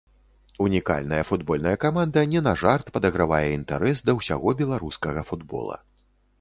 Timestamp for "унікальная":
0.67-1.19